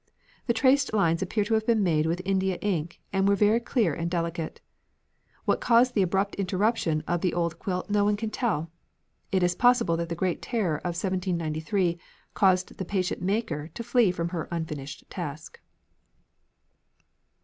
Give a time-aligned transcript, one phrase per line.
[0.47, 3.93] The traced lines appear to have been made with India ink and were very clear
[3.93, 4.59] and delicate.
[5.45, 8.71] What caused the abrupt interruption of the old quilt no one can tell.
[9.31, 11.99] It is possible that the great terror of 1793
[12.33, 15.59] caused the patient maker to flee from her unfinished task."